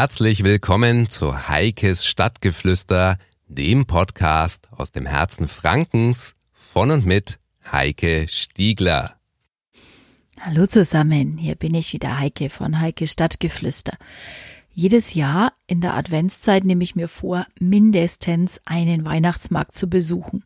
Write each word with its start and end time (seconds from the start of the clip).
Herzlich 0.00 0.44
willkommen 0.44 1.10
zu 1.10 1.50
Heikes 1.50 2.06
Stadtgeflüster, 2.06 3.18
dem 3.48 3.84
Podcast 3.84 4.66
aus 4.70 4.92
dem 4.92 5.04
Herzen 5.04 5.46
Frankens 5.46 6.36
von 6.54 6.90
und 6.90 7.04
mit 7.04 7.38
Heike 7.70 8.26
Stiegler. 8.26 9.16
Hallo 10.40 10.66
zusammen, 10.66 11.36
hier 11.36 11.54
bin 11.54 11.74
ich 11.74 11.92
wieder 11.92 12.18
Heike 12.18 12.48
von 12.48 12.80
Heike 12.80 13.06
Stadtgeflüster. 13.06 13.92
Jedes 14.72 15.12
Jahr 15.12 15.52
in 15.66 15.82
der 15.82 15.92
Adventszeit 15.92 16.64
nehme 16.64 16.82
ich 16.82 16.96
mir 16.96 17.08
vor, 17.08 17.46
mindestens 17.58 18.58
einen 18.64 19.04
Weihnachtsmarkt 19.04 19.74
zu 19.74 19.90
besuchen. 19.90 20.44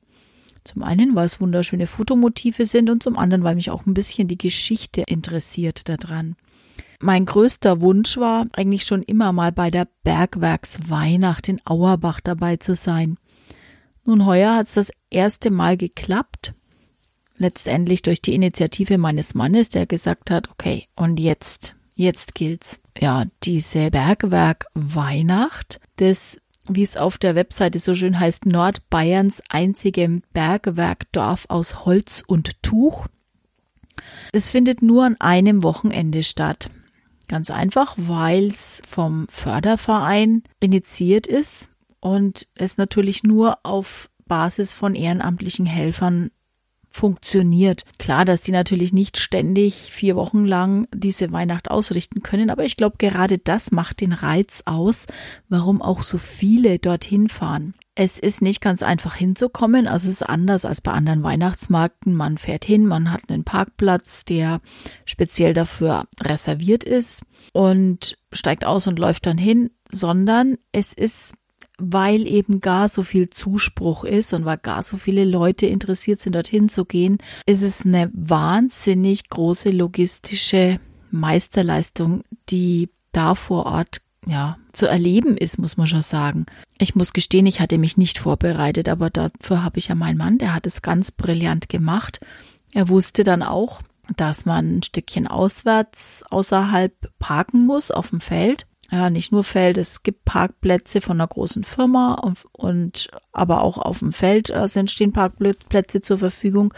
Zum 0.64 0.82
einen, 0.82 1.14
weil 1.14 1.26
es 1.26 1.40
wunderschöne 1.40 1.86
Fotomotive 1.86 2.66
sind 2.66 2.90
und 2.90 3.04
zum 3.04 3.16
anderen, 3.16 3.44
weil 3.44 3.54
mich 3.54 3.70
auch 3.70 3.86
ein 3.86 3.94
bisschen 3.94 4.26
die 4.26 4.36
Geschichte 4.36 5.04
interessiert 5.06 5.88
daran. 5.88 6.34
Mein 7.04 7.26
größter 7.26 7.82
Wunsch 7.82 8.16
war 8.16 8.46
eigentlich 8.52 8.86
schon 8.86 9.02
immer 9.02 9.34
mal 9.34 9.52
bei 9.52 9.70
der 9.70 9.86
Bergwerksweihnacht 10.04 11.50
in 11.50 11.60
Auerbach 11.66 12.18
dabei 12.20 12.56
zu 12.56 12.74
sein. 12.74 13.18
Nun 14.06 14.24
heuer 14.24 14.54
hat 14.54 14.68
es 14.68 14.72
das 14.72 14.90
erste 15.10 15.50
Mal 15.50 15.76
geklappt. 15.76 16.54
Letztendlich 17.36 18.00
durch 18.00 18.22
die 18.22 18.34
Initiative 18.34 18.96
meines 18.96 19.34
Mannes, 19.34 19.68
der 19.68 19.84
gesagt 19.84 20.30
hat, 20.30 20.48
okay, 20.50 20.86
und 20.96 21.20
jetzt, 21.20 21.76
jetzt 21.94 22.34
gilt's. 22.34 22.80
Ja, 22.98 23.26
diese 23.42 23.90
Bergwerk 23.90 24.64
Weihnacht 24.72 25.80
wie 26.66 26.82
es 26.82 26.96
auf 26.96 27.18
der 27.18 27.34
Webseite 27.34 27.80
so 27.80 27.94
schön 27.94 28.18
heißt, 28.18 28.46
Nordbayerns 28.46 29.42
einzigem 29.50 30.22
Bergwerkdorf 30.32 31.44
aus 31.50 31.84
Holz 31.84 32.24
und 32.26 32.62
Tuch. 32.62 33.08
Es 34.32 34.48
findet 34.48 34.80
nur 34.80 35.04
an 35.04 35.16
einem 35.20 35.62
Wochenende 35.62 36.22
statt. 36.22 36.70
Ganz 37.28 37.50
einfach, 37.50 37.94
weil 37.96 38.48
es 38.48 38.82
vom 38.86 39.26
Förderverein 39.28 40.42
initiiert 40.60 41.26
ist 41.26 41.70
und 42.00 42.48
es 42.54 42.76
natürlich 42.76 43.22
nur 43.22 43.58
auf 43.62 44.10
Basis 44.26 44.74
von 44.74 44.94
ehrenamtlichen 44.94 45.66
Helfern 45.66 46.30
funktioniert. 46.94 47.84
Klar, 47.98 48.24
dass 48.24 48.44
sie 48.44 48.52
natürlich 48.52 48.92
nicht 48.92 49.18
ständig 49.18 49.90
vier 49.90 50.14
Wochen 50.14 50.44
lang 50.44 50.86
diese 50.94 51.32
Weihnacht 51.32 51.68
ausrichten 51.68 52.22
können, 52.22 52.50
aber 52.50 52.64
ich 52.64 52.76
glaube, 52.76 52.96
gerade 52.98 53.38
das 53.38 53.72
macht 53.72 54.00
den 54.00 54.12
Reiz 54.12 54.62
aus, 54.64 55.06
warum 55.48 55.82
auch 55.82 56.02
so 56.02 56.18
viele 56.18 56.78
dorthin 56.78 57.28
fahren. 57.28 57.74
Es 57.96 58.18
ist 58.18 58.42
nicht 58.42 58.60
ganz 58.60 58.82
einfach 58.82 59.16
hinzukommen, 59.16 59.88
also 59.88 60.08
es 60.08 60.20
ist 60.20 60.22
anders 60.22 60.64
als 60.64 60.80
bei 60.80 60.92
anderen 60.92 61.22
Weihnachtsmärkten. 61.24 62.14
Man 62.14 62.38
fährt 62.38 62.64
hin, 62.64 62.86
man 62.86 63.10
hat 63.10 63.22
einen 63.28 63.44
Parkplatz, 63.44 64.24
der 64.24 64.60
speziell 65.04 65.52
dafür 65.52 66.04
reserviert 66.20 66.84
ist 66.84 67.22
und 67.52 68.16
steigt 68.32 68.64
aus 68.64 68.86
und 68.86 68.98
läuft 68.98 69.26
dann 69.26 69.38
hin, 69.38 69.70
sondern 69.90 70.58
es 70.72 70.92
ist 70.92 71.34
weil 71.78 72.26
eben 72.26 72.60
gar 72.60 72.88
so 72.88 73.02
viel 73.02 73.30
Zuspruch 73.30 74.04
ist 74.04 74.32
und 74.32 74.44
weil 74.44 74.58
gar 74.58 74.82
so 74.82 74.96
viele 74.96 75.24
Leute 75.24 75.66
interessiert 75.66 76.20
sind, 76.20 76.34
dorthin 76.34 76.68
zu 76.68 76.84
gehen, 76.84 77.18
ist 77.46 77.62
es 77.62 77.84
eine 77.84 78.10
wahnsinnig 78.14 79.28
große 79.28 79.70
logistische 79.70 80.78
Meisterleistung, 81.10 82.22
die 82.50 82.90
da 83.12 83.34
vor 83.34 83.66
Ort 83.66 84.02
ja, 84.26 84.58
zu 84.72 84.86
erleben 84.86 85.36
ist, 85.36 85.58
muss 85.58 85.76
man 85.76 85.86
schon 85.86 86.02
sagen. 86.02 86.46
Ich 86.78 86.94
muss 86.94 87.12
gestehen, 87.12 87.46
ich 87.46 87.60
hatte 87.60 87.78
mich 87.78 87.96
nicht 87.96 88.18
vorbereitet, 88.18 88.88
aber 88.88 89.10
dafür 89.10 89.62
habe 89.62 89.78
ich 89.78 89.88
ja 89.88 89.94
meinen 89.94 90.16
Mann, 90.16 90.38
der 90.38 90.54
hat 90.54 90.66
es 90.66 90.82
ganz 90.82 91.10
brillant 91.12 91.68
gemacht. 91.68 92.20
Er 92.72 92.88
wusste 92.88 93.22
dann 93.22 93.42
auch, 93.42 93.82
dass 94.16 94.44
man 94.44 94.78
ein 94.78 94.82
Stückchen 94.82 95.26
auswärts 95.26 96.24
außerhalb 96.30 96.92
parken 97.18 97.64
muss 97.64 97.90
auf 97.90 98.10
dem 98.10 98.20
Feld 98.20 98.66
ja, 98.90 99.10
nicht 99.10 99.32
nur 99.32 99.44
Feld, 99.44 99.78
es 99.78 100.02
gibt 100.02 100.24
Parkplätze 100.24 101.00
von 101.00 101.18
einer 101.18 101.28
großen 101.28 101.64
Firma 101.64 102.14
und, 102.14 102.44
und 102.52 103.08
aber 103.32 103.62
auch 103.62 103.78
auf 103.78 104.00
dem 104.00 104.12
Feld 104.12 104.50
also 104.50 104.86
stehen 104.86 105.12
Parkplätze 105.12 106.00
zur 106.00 106.18
Verfügung. 106.18 106.74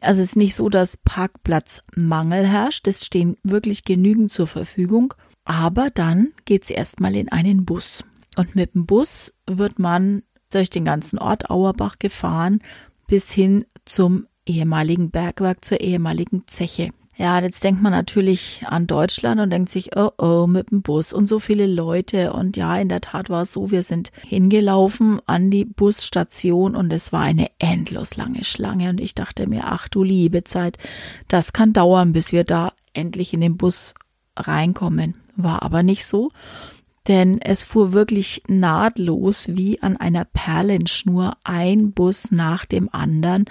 Also 0.00 0.22
es 0.22 0.30
ist 0.30 0.36
nicht 0.36 0.54
so, 0.54 0.68
dass 0.68 0.96
Parkplatzmangel 0.96 2.46
herrscht, 2.46 2.86
es 2.88 3.04
stehen 3.04 3.36
wirklich 3.42 3.84
genügend 3.84 4.32
zur 4.32 4.46
Verfügung. 4.46 5.14
Aber 5.44 5.90
dann 5.90 6.28
geht's 6.44 6.70
erstmal 6.70 7.16
in 7.16 7.30
einen 7.30 7.64
Bus. 7.64 8.04
Und 8.36 8.54
mit 8.54 8.74
dem 8.74 8.86
Bus 8.86 9.34
wird 9.46 9.78
man 9.78 10.22
durch 10.50 10.70
den 10.70 10.84
ganzen 10.84 11.18
Ort 11.18 11.50
Auerbach 11.50 11.98
gefahren 11.98 12.60
bis 13.06 13.30
hin 13.30 13.66
zum 13.84 14.26
ehemaligen 14.46 15.10
Bergwerk, 15.10 15.64
zur 15.64 15.80
ehemaligen 15.80 16.44
Zeche. 16.46 16.90
Ja, 17.20 17.38
jetzt 17.38 17.62
denkt 17.62 17.82
man 17.82 17.92
natürlich 17.92 18.62
an 18.64 18.86
Deutschland 18.86 19.42
und 19.42 19.50
denkt 19.50 19.68
sich, 19.68 19.90
oh 19.94 20.08
oh, 20.16 20.46
mit 20.46 20.70
dem 20.70 20.80
Bus 20.80 21.12
und 21.12 21.26
so 21.26 21.38
viele 21.38 21.66
Leute. 21.66 22.32
Und 22.32 22.56
ja, 22.56 22.78
in 22.78 22.88
der 22.88 23.02
Tat 23.02 23.28
war 23.28 23.42
es 23.42 23.52
so, 23.52 23.70
wir 23.70 23.82
sind 23.82 24.10
hingelaufen 24.22 25.20
an 25.26 25.50
die 25.50 25.66
Busstation 25.66 26.74
und 26.74 26.90
es 26.90 27.12
war 27.12 27.20
eine 27.20 27.48
endlos 27.58 28.16
lange 28.16 28.42
Schlange. 28.42 28.88
Und 28.88 29.02
ich 29.02 29.14
dachte 29.14 29.46
mir, 29.46 29.64
ach 29.66 29.86
du 29.88 30.02
liebe 30.02 30.44
Zeit, 30.44 30.78
das 31.28 31.52
kann 31.52 31.74
dauern, 31.74 32.14
bis 32.14 32.32
wir 32.32 32.44
da 32.44 32.72
endlich 32.94 33.34
in 33.34 33.42
den 33.42 33.58
Bus 33.58 33.92
reinkommen. 34.34 35.14
War 35.36 35.62
aber 35.62 35.82
nicht 35.82 36.06
so 36.06 36.30
denn 37.08 37.40
es 37.40 37.64
fuhr 37.64 37.92
wirklich 37.92 38.42
nahtlos 38.46 39.48
wie 39.48 39.82
an 39.82 39.96
einer 39.96 40.26
Perlenschnur 40.26 41.32
ein 41.44 41.92
Bus 41.92 42.30
nach 42.30 42.66
dem 42.66 42.88
anderen 42.92 43.46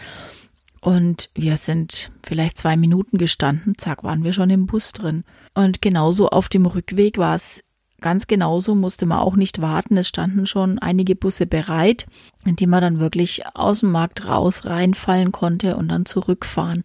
und 0.81 1.29
wir 1.34 1.57
sind 1.57 2.12
vielleicht 2.25 2.57
zwei 2.57 2.78
Minuten 2.78 3.17
gestanden, 3.17 3.78
zack, 3.78 4.03
waren 4.03 4.23
wir 4.23 4.34
schon 4.34 4.50
im 4.50 4.66
Bus 4.66 4.94
drin. 4.94 5.23
Und 5.53 5.81
genauso 5.81 6.29
auf 6.29 6.50
dem 6.50 6.66
Rückweg 6.66 7.17
war 7.17 7.35
es 7.35 7.63
ganz 8.00 8.28
genauso, 8.28 8.75
musste 8.75 9.06
man 9.06 9.19
auch 9.19 9.35
nicht 9.35 9.62
warten. 9.62 9.97
Es 9.97 10.07
standen 10.07 10.45
schon 10.45 10.79
einige 10.79 11.16
Busse 11.16 11.45
bereit, 11.45 12.07
in 12.45 12.56
die 12.56 12.68
man 12.68 12.81
dann 12.81 13.00
wirklich 13.00 13.44
aus 13.56 13.81
dem 13.81 13.91
Markt 13.91 14.25
raus 14.28 14.66
reinfallen 14.66 15.31
konnte 15.31 15.75
und 15.75 15.89
dann 15.89 16.06
zurückfahren. 16.06 16.84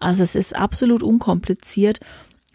Also 0.00 0.22
es 0.22 0.34
ist 0.34 0.56
absolut 0.56 1.02
unkompliziert. 1.02 2.00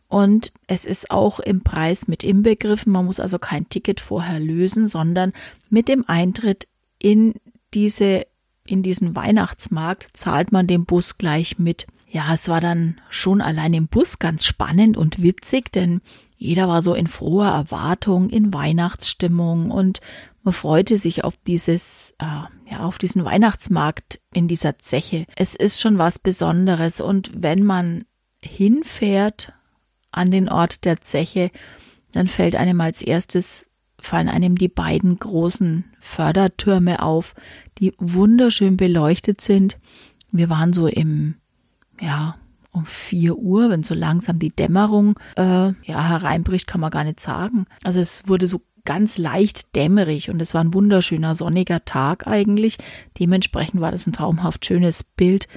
Und 0.10 0.52
es 0.68 0.86
ist 0.86 1.10
auch 1.10 1.40
im 1.40 1.62
Preis 1.62 2.10
mit 2.10 2.26
inbegriffen. 2.26 2.92
Man 2.92 3.06
muss 3.06 3.22
also 3.22 3.40
kein 3.40 3.70
Ticket 3.70 4.02
vorher 4.02 4.42
lösen, 4.42 4.86
sondern 4.86 5.32
mit 5.70 5.88
dem 5.88 6.04
Eintritt 6.06 6.68
in 7.00 7.36
diese 7.74 8.26
in 8.66 8.84
diesen 8.84 9.16
Weihnachtsmarkt 9.16 10.10
zahlt 10.14 10.52
man 10.52 10.68
den 10.68 10.86
Bus 10.86 11.18
gleich 11.18 11.60
mit. 11.60 11.88
Ja, 12.08 12.34
es 12.34 12.48
war 12.48 12.62
dann 12.62 13.00
schon 13.10 13.42
allein 13.42 13.74
im 13.74 13.88
Bus 13.88 14.20
ganz 14.20 14.46
spannend 14.46 14.98
und 14.98 15.22
witzig, 15.22 15.72
denn 15.72 16.02
jeder 16.36 16.68
war 16.68 16.82
so 16.82 16.94
in 16.94 17.08
froher 17.08 17.50
Erwartung, 17.50 18.30
in 18.30 18.54
Weihnachtsstimmung 18.54 19.72
und 19.72 20.02
man 20.44 20.54
freute 20.54 20.98
sich 20.98 21.24
auf 21.24 21.36
dieses, 21.46 22.16
äh, 22.20 22.26
ja, 22.72 22.80
auf 22.80 22.98
diesen 22.98 23.24
Weihnachtsmarkt 23.24 24.20
in 24.34 24.48
dieser 24.48 24.80
Zeche. 24.80 25.26
Es 25.36 25.56
ist 25.56 25.80
schon 25.80 25.98
was 25.98 26.20
Besonderes 26.20 27.00
und 27.00 27.32
wenn 27.36 27.64
man 27.64 28.06
hinfährt 28.42 29.54
an 30.12 30.32
den 30.32 30.50
Ort 30.50 30.84
der 30.84 31.02
Zeche, 31.02 31.52
dann 32.12 32.28
fällt 32.28 32.56
einem 32.56 32.82
als 32.82 33.02
erstes 33.02 33.68
fallen 34.02 34.30
einem 34.30 34.58
die 34.58 34.68
beiden 34.68 35.20
großen 35.20 35.86
Fördertürme 36.00 37.04
auf, 37.04 37.36
die 37.82 37.94
wunderschön 37.98 38.78
beleuchtet 38.78 39.42
sind. 39.42 39.78
Wir 40.32 40.50
waren 40.50 40.72
so 40.72 40.88
im, 40.88 41.36
ja, 42.00 42.36
um 42.72 42.86
vier 42.86 43.38
Uhr, 43.38 43.70
wenn 43.70 43.84
so 43.84 43.94
langsam 43.94 44.40
die 44.40 44.56
Dämmerung 44.56 45.20
äh, 45.36 45.42
ja 45.84 46.10
hereinbricht, 46.10 46.68
kann 46.68 46.80
man 46.80 46.92
gar 46.92 47.04
nicht 47.04 47.20
sagen. 47.20 47.66
Also 47.84 48.00
es 48.00 48.30
wurde 48.30 48.48
so 48.48 48.62
ganz 48.86 49.18
leicht 49.18 49.76
dämmerig 49.76 50.30
und 50.30 50.42
es 50.42 50.54
war 50.54 50.64
ein 50.64 50.74
wunderschöner 50.74 51.36
sonniger 51.36 51.84
Tag 51.84 52.28
eigentlich. 52.28 52.78
Dementsprechend 53.20 53.82
war 53.82 53.92
das 53.92 54.08
ein 54.08 54.14
traumhaft 54.14 54.66
schönes 54.66 55.04
Bild 55.04 55.48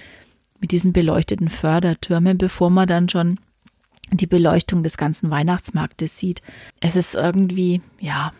mit 0.59 0.73
diesen 0.73 0.93
beleuchteten 0.93 1.49
Fördertürmen, 1.49 2.39
bevor 2.39 2.71
man 2.71 2.89
dann 2.89 3.09
schon 3.09 3.39
die 4.11 4.27
Beleuchtung 4.27 4.83
des 4.83 4.97
ganzen 4.97 5.31
Weihnachtsmarktes 5.31 6.19
sieht. 6.19 6.43
Es 6.81 6.97
ist 6.97 7.15
irgendwie, 7.15 7.81
ja, 8.01 8.33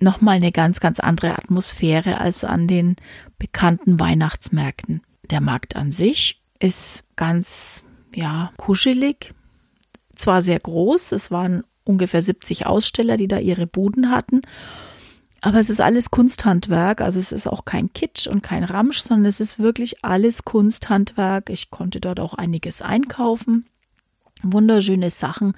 nochmal 0.00 0.36
eine 0.36 0.52
ganz, 0.52 0.80
ganz 0.80 1.00
andere 1.00 1.32
Atmosphäre 1.32 2.20
als 2.20 2.44
an 2.44 2.68
den 2.68 2.96
bekannten 3.38 4.00
Weihnachtsmärkten. 4.00 5.02
Der 5.30 5.40
Markt 5.40 5.76
an 5.76 5.92
sich 5.92 6.42
ist 6.58 7.04
ganz, 7.16 7.84
ja, 8.14 8.52
kuschelig. 8.56 9.34
Zwar 10.14 10.42
sehr 10.42 10.58
groß, 10.58 11.12
es 11.12 11.30
waren 11.30 11.64
ungefähr 11.84 12.22
70 12.22 12.66
Aussteller, 12.66 13.16
die 13.16 13.28
da 13.28 13.38
ihre 13.38 13.66
Buden 13.66 14.10
hatten. 14.10 14.42
Aber 15.40 15.60
es 15.60 15.70
ist 15.70 15.80
alles 15.80 16.10
Kunsthandwerk, 16.10 17.00
also 17.00 17.18
es 17.18 17.30
ist 17.30 17.46
auch 17.46 17.64
kein 17.64 17.92
Kitsch 17.92 18.26
und 18.26 18.42
kein 18.42 18.64
Ramsch, 18.64 19.00
sondern 19.00 19.26
es 19.26 19.38
ist 19.38 19.60
wirklich 19.60 20.04
alles 20.04 20.44
Kunsthandwerk. 20.44 21.48
Ich 21.50 21.70
konnte 21.70 22.00
dort 22.00 22.18
auch 22.18 22.34
einiges 22.34 22.82
einkaufen 22.82 23.66
wunderschöne 24.42 25.10
Sachen 25.10 25.52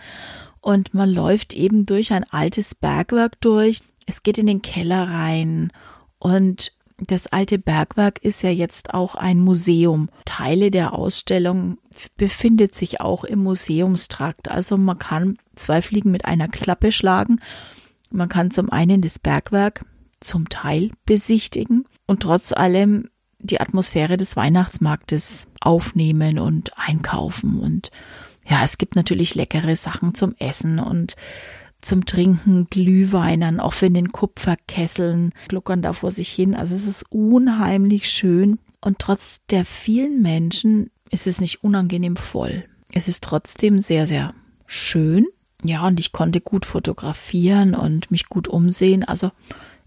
und 0.61 0.94
man 0.94 1.09
läuft 1.09 1.55
eben 1.55 1.87
durch 1.87 2.12
ein 2.12 2.25
altes 2.31 2.75
Bergwerk 2.75 3.41
durch. 3.41 3.81
Es 4.06 4.23
geht 4.23 4.38
in 4.38 4.47
den 4.47 4.62
Keller 4.62 5.09
rein 5.09 5.73
und 6.19 6.73
das 7.06 7.26
alte 7.26 7.58
Bergwerk 7.58 8.19
ist 8.23 8.43
ja 8.43 8.50
jetzt 8.50 8.94
auch 8.94 9.14
ein 9.14 9.41
Museum. 9.41 10.11
Teile 10.25 10.70
der 10.70 10.93
Ausstellung 10.93 11.79
befindet 12.17 12.75
sich 12.75 13.00
auch 13.00 13.25
im 13.25 13.43
Museumstrakt. 13.43 14.50
Also 14.50 14.76
man 14.76 14.99
kann 14.99 15.38
zwei 15.55 15.82
Fliegen 15.82 16.11
mit 16.11 16.25
einer 16.25 16.49
Klappe 16.49 16.93
schlagen. 16.93 17.41
Man 18.11 18.29
kann 18.29 18.50
zum 18.50 18.70
einen 18.70 19.00
das 19.00 19.19
Bergwerk 19.19 19.85
zum 20.20 20.49
Teil 20.49 20.91
besichtigen 21.06 21.87
und 22.06 22.23
trotz 22.23 22.52
allem 22.52 23.08
die 23.38 23.61
Atmosphäre 23.61 24.17
des 24.17 24.37
Weihnachtsmarktes 24.37 25.47
aufnehmen 25.61 26.38
und 26.38 26.73
einkaufen. 26.76 27.58
Und 27.58 27.91
ja, 28.47 28.64
es 28.64 28.79
gibt 28.79 28.97
natürlich 28.97 29.35
leckere 29.35 29.76
Sachen 29.76 30.14
zum 30.14 30.35
Essen 30.38 30.79
und 30.79 31.17
zum 31.81 32.05
Trinken, 32.06 32.67
Glühwein 32.71 33.43
an 33.43 33.61
offenen 33.61 34.12
Kupferkesseln, 34.12 35.32
gluckern 35.49 35.82
da 35.82 35.93
vor 35.93 36.11
sich 36.11 36.31
hin. 36.31 36.55
Also 36.55 36.75
es 36.75 36.87
ist 36.87 37.05
unheimlich 37.11 38.09
schön. 38.09 38.59
Und 38.81 38.99
trotz 38.99 39.41
der 39.50 39.65
vielen 39.65 40.23
Menschen 40.23 40.91
ist 41.11 41.27
es 41.27 41.41
nicht 41.41 41.62
unangenehm 41.62 42.17
voll. 42.17 42.65
Es 42.93 43.09
ist 43.09 43.25
trotzdem 43.25 43.81
sehr, 43.81 44.06
sehr 44.06 44.35
schön. 44.67 45.27
Ja, 45.62 45.87
und 45.87 46.00
ich 46.00 46.12
konnte 46.12 46.41
gut 46.41 46.65
fotografieren 46.65 47.75
und 47.75 48.11
mich 48.11 48.29
gut 48.29 48.49
umsehen. 48.49 49.05
Also 49.05 49.31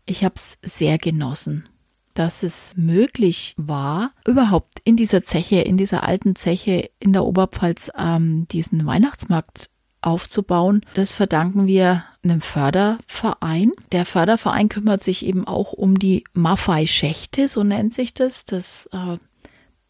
ich 0.06 0.24
habe 0.24 0.36
es 0.36 0.58
sehr 0.62 0.98
genossen, 0.98 1.68
dass 2.14 2.44
es 2.44 2.76
möglich 2.78 3.56
war, 3.58 4.12
überhaupt 4.28 4.80
in 4.84 4.96
dieser 4.96 5.24
Zeche, 5.24 5.62
in 5.62 5.78
dieser 5.78 6.04
alten 6.04 6.36
Zeche 6.36 6.90
in 7.00 7.14
der 7.14 7.26
Oberpfalz 7.26 7.90
ähm, 7.98 8.48
diesen 8.50 8.86
Weihnachtsmarkt 8.86 9.72
aufzubauen. 10.06 10.82
Das 10.94 11.12
verdanken 11.12 11.68
wir 11.68 12.04
einem 12.24 12.42
Förderverein. 12.42 13.72
Der 13.92 14.06
Förderverein 14.06 14.70
kümmert 14.70 15.04
sich 15.04 15.26
eben 15.26 15.46
auch 15.48 15.74
um 15.74 16.00
die 16.00 16.24
Maffei-Schächte, 16.34 17.48
so 17.48 17.64
nennt 17.64 17.94
sich 17.94 18.14
das, 18.14 18.46
das 18.46 18.90
äh, 18.92 19.18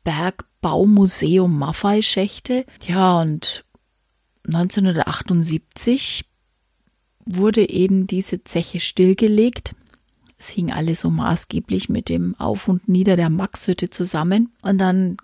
Bergbaumuseum 0.04 1.58
Maffei-Schächte. 1.58 2.66
Ja, 2.88 3.22
und 3.22 3.66
1978 4.46 6.26
wurde 7.26 7.70
eben 7.70 8.08
diese 8.08 8.44
Zeche 8.44 8.80
stillgelegt. 8.80 9.76
Es 10.38 10.50
hing 10.50 10.72
alles 10.74 11.00
so 11.02 11.10
maßgeblich 11.10 11.88
mit 11.88 12.10
dem 12.10 12.36
Auf 12.38 12.68
und 12.68 12.90
Nieder 12.90 13.16
der 13.16 13.30
Maxhütte 13.30 13.90
zusammen. 13.90 14.52
Und 14.62 14.78
dann 14.80 15.18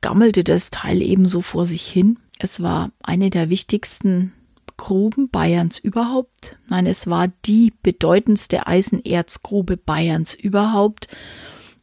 gammelte 0.00 0.44
das 0.44 0.70
Teil 0.70 1.02
ebenso 1.02 1.40
vor 1.40 1.66
sich 1.66 1.86
hin. 1.86 2.18
Es 2.42 2.62
war 2.62 2.90
eine 3.02 3.28
der 3.28 3.50
wichtigsten 3.50 4.32
Gruben 4.78 5.28
Bayerns 5.28 5.78
überhaupt. 5.78 6.56
Nein, 6.68 6.86
es 6.86 7.06
war 7.06 7.28
die 7.44 7.74
bedeutendste 7.82 8.66
Eisenerzgrube 8.66 9.76
Bayerns 9.76 10.32
überhaupt. 10.32 11.08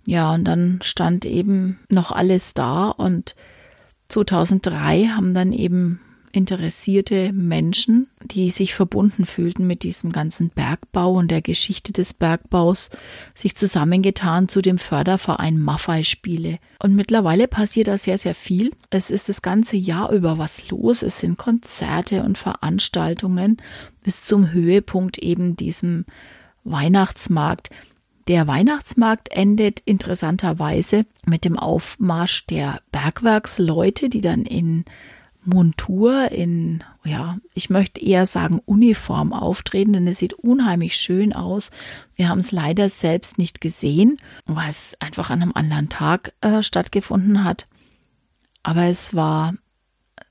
Ja, 0.08 0.34
und 0.34 0.46
dann 0.46 0.80
stand 0.82 1.26
eben 1.26 1.80
noch 1.90 2.12
alles 2.12 2.56
da 2.56 2.90
und 2.90 3.36
2003 4.10 5.10
haben 5.10 5.36
dann 5.36 5.54
eben 5.54 6.00
interessierte 6.38 7.34
Menschen, 7.34 8.08
die 8.24 8.52
sich 8.52 8.76
verbunden 8.76 9.26
fühlten 9.26 9.66
mit 9.66 9.84
diesem 9.84 10.12
ganzen 10.12 10.50
Bergbau 10.50 11.14
und 11.14 11.30
der 11.30 11.42
Geschichte 11.42 11.92
des 11.92 12.14
Bergbaus, 12.14 12.92
sich 13.34 13.56
zusammengetan 13.56 14.48
zu 14.48 14.62
dem 14.62 14.78
Förderverein 14.78 15.60
Maffei-Spiele. 15.60 16.60
Und 16.82 16.96
mittlerweile 16.96 17.48
passiert 17.48 17.88
da 17.88 17.98
sehr, 17.98 18.20
sehr 18.20 18.36
viel. 18.36 18.72
Es 18.92 19.10
ist 19.10 19.28
das 19.28 19.42
ganze 19.42 19.76
Jahr 19.76 20.12
über 20.12 20.38
was 20.38 20.70
los. 20.70 21.02
Es 21.02 21.20
sind 21.20 21.38
Konzerte 21.38 22.24
und 22.24 22.38
Veranstaltungen 22.38 23.58
bis 24.04 24.24
zum 24.24 24.52
Höhepunkt 24.52 25.18
eben 25.18 25.58
diesem 25.58 26.06
Weihnachtsmarkt. 26.64 27.72
Der 28.28 28.46
Weihnachtsmarkt 28.46 29.32
endet 29.32 29.80
interessanterweise 29.86 31.06
mit 31.26 31.46
dem 31.46 31.58
Aufmarsch 31.58 32.46
der 32.46 32.82
Bergwerksleute, 32.92 34.10
die 34.10 34.22
dann 34.22 34.44
in 34.44 34.86
Montur 35.48 36.32
in, 36.32 36.84
ja, 37.04 37.38
ich 37.54 37.70
möchte 37.70 38.02
eher 38.02 38.28
sagen 38.28 38.62
Uniform 38.66 39.34
auftreten, 39.34 39.94
denn 39.94 40.08
es 40.08 40.20
sieht 40.20 40.34
unheimlich 40.34 40.98
schön 40.98 41.34
aus. 41.34 41.72
Wir 42.16 42.30
haben 42.30 42.40
es 42.40 42.52
leider 42.52 42.90
selbst 42.90 43.38
nicht 43.38 43.62
gesehen, 43.62 44.18
weil 44.46 44.70
es 44.70 44.96
einfach 45.00 45.30
an 45.30 45.42
einem 45.42 45.54
anderen 45.56 45.90
Tag 45.90 46.34
äh, 46.42 46.62
stattgefunden 46.62 47.44
hat. 47.44 47.68
Aber 48.64 48.84
es 48.84 49.16
war 49.16 49.54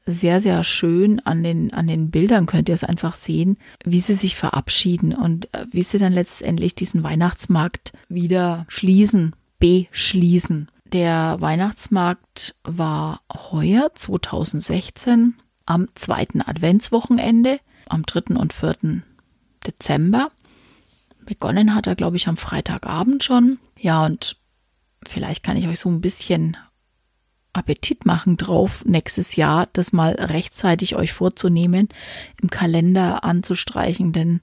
sehr, 0.05 0.41
sehr 0.41 0.63
schön 0.63 1.21
an 1.21 1.43
den, 1.43 1.73
an 1.73 1.89
den 1.89 2.11
Bildern 2.11 2.47
könnt 2.47 2.69
ihr 2.69 2.75
es 2.75 2.85
einfach 2.85 3.17
sehen, 3.17 3.59
wie 3.85 4.01
sie 4.01 4.15
sich 4.15 4.37
verabschieden 4.37 5.13
und 5.13 5.53
äh, 5.53 5.67
wie 5.73 5.83
sie 5.83 5.99
dann 5.99 6.13
letztendlich 6.13 6.75
diesen 6.75 7.03
Weihnachtsmarkt 7.03 7.93
wieder 8.09 8.65
schließen, 8.69 9.35
beschließen. 9.59 10.69
Der 10.93 11.41
Weihnachtsmarkt 11.41 12.57
war 12.63 13.21
heuer 13.33 13.91
2016 13.95 15.35
am 15.65 15.89
zweiten 15.95 16.41
Adventswochenende, 16.43 17.59
am 17.89 18.05
3. 18.05 18.37
und 18.37 18.53
4. 18.53 19.03
Dezember. 19.67 20.31
Begonnen 21.25 21.75
hat 21.75 21.89
er, 21.89 21.97
glaube 21.97 22.17
ich, 22.17 22.29
am 22.29 22.37
Freitagabend 22.37 23.25
schon. 23.25 23.59
Ja, 23.79 24.05
und 24.05 24.37
vielleicht 25.05 25.43
kann 25.43 25.57
ich 25.57 25.67
euch 25.67 25.81
so 25.81 25.89
ein 25.89 26.01
bisschen 26.01 26.57
Appetit 27.53 28.07
machen 28.07 28.37
drauf, 28.37 28.85
nächstes 28.85 29.35
Jahr 29.35 29.69
das 29.73 29.93
mal 29.93 30.13
rechtzeitig 30.13 30.95
euch 30.95 31.13
vorzunehmen, 31.13 31.89
im 32.41 32.51
Kalender 32.51 33.25
anzustreichen, 33.25 34.13
denn 34.13 34.41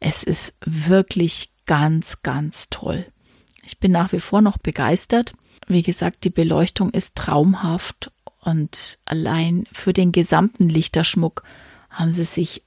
es 0.00 0.22
ist 0.22 0.56
wirklich 0.64 1.52
ganz, 1.66 2.22
ganz 2.22 2.68
toll. 2.70 3.06
Ich 3.66 3.80
bin 3.80 3.92
nach 3.92 4.12
wie 4.12 4.20
vor 4.20 4.40
noch 4.40 4.56
begeistert. 4.56 5.34
Wie 5.66 5.82
gesagt, 5.82 6.24
die 6.24 6.30
Beleuchtung 6.30 6.90
ist 6.90 7.16
traumhaft 7.16 8.10
und 8.40 8.98
allein 9.06 9.66
für 9.72 9.92
den 9.92 10.12
gesamten 10.12 10.68
Lichterschmuck 10.68 11.42
haben 11.90 12.12
sie 12.12 12.24
sich 12.24 12.62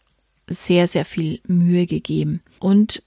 sehr, 0.50 0.88
sehr 0.88 1.06
viel 1.06 1.40
Mühe 1.46 1.86
gegeben. 1.86 2.42
Und 2.60 3.04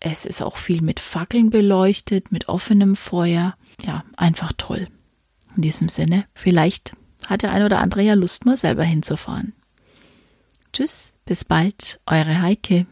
es 0.00 0.24
ist 0.24 0.42
auch 0.42 0.56
viel 0.56 0.82
mit 0.82 1.00
Fackeln 1.00 1.50
beleuchtet, 1.50 2.32
mit 2.32 2.48
offenem 2.48 2.96
Feuer. 2.96 3.56
Ja, 3.84 4.04
einfach 4.16 4.52
toll. 4.56 4.88
In 5.56 5.62
diesem 5.62 5.88
Sinne, 5.88 6.24
vielleicht 6.34 6.94
hat 7.26 7.42
der 7.42 7.52
ein 7.52 7.62
oder 7.62 7.80
andere 7.80 8.02
ja 8.02 8.14
Lust, 8.14 8.46
mal 8.46 8.56
selber 8.56 8.84
hinzufahren. 8.84 9.52
Tschüss, 10.72 11.16
bis 11.24 11.44
bald, 11.44 12.00
eure 12.06 12.40
Heike. 12.40 12.86